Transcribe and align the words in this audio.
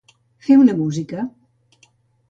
Fer 0.47 0.57
una 0.61 0.75
música. 0.79 1.29